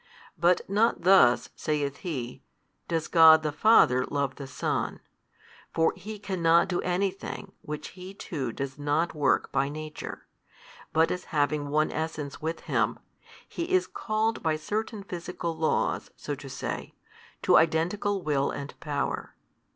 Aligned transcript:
But 0.35 0.67
not 0.67 1.01
thus 1.03 1.49
(saith 1.55 1.97
He) 1.97 2.41
does 2.87 3.07
God 3.07 3.43
the 3.43 3.51
Father 3.51 4.03
love 4.07 4.33
the 4.37 4.47
Son, 4.47 4.99
for 5.75 5.93
He 5.95 6.17
cannot 6.17 6.67
do 6.69 6.81
anything 6.81 7.51
which 7.61 7.89
He 7.89 8.15
too 8.15 8.51
does 8.51 8.79
not 8.79 9.13
work 9.13 9.51
by 9.51 9.69
Nature, 9.69 10.25
but 10.91 11.11
as 11.11 11.25
having 11.25 11.69
One 11.69 11.91
Essence 11.91 12.41
with 12.41 12.61
Him, 12.61 12.97
He 13.47 13.69
is 13.71 13.85
called 13.85 14.41
by 14.41 14.55
certain 14.55 15.03
Physical 15.03 15.55
laws, 15.55 16.09
so 16.15 16.33
to 16.33 16.49
say, 16.49 16.95
to 17.43 17.57
identical 17.57 18.23
Will 18.23 18.49
and 18.49 18.73
Power. 18.79 19.35